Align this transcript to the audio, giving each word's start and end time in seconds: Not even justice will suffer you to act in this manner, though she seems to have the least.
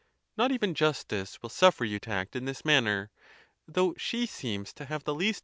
Not 0.35 0.51
even 0.51 0.73
justice 0.73 1.39
will 1.43 1.49
suffer 1.51 1.85
you 1.85 1.99
to 1.99 2.09
act 2.09 2.35
in 2.35 2.45
this 2.45 2.65
manner, 2.65 3.11
though 3.67 3.93
she 3.99 4.25
seems 4.25 4.73
to 4.73 4.85
have 4.85 5.03
the 5.03 5.13
least. 5.13 5.39